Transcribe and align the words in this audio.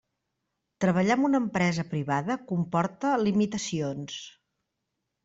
Treballar 0.85 1.17
amb 1.19 1.27
una 1.27 1.41
empresa 1.43 1.85
privada 1.91 2.37
comporta 2.53 3.13
limitacions. 3.25 4.17